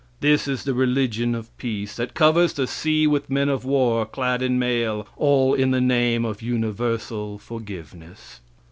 [0.19, 4.41] This is the religion of peace, that covers the sea with men of war, clad
[4.41, 8.39] in mail, all in the name of universal forgiveness.